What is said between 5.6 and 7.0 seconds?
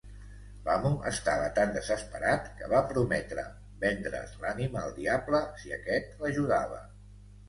si aquest l'ajudava.